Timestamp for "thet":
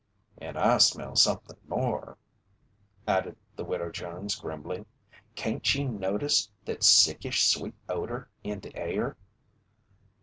6.65-6.81